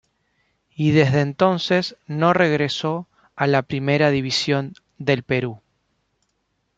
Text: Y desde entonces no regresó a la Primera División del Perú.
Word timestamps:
Y 0.75 0.93
desde 0.93 1.21
entonces 1.21 1.95
no 2.07 2.33
regresó 2.33 3.07
a 3.35 3.45
la 3.45 3.61
Primera 3.61 4.09
División 4.09 4.73
del 4.97 5.21
Perú. 5.21 5.61